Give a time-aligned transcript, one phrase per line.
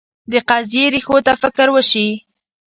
[0.31, 2.07] د قضیې ریښو ته فکر وشي.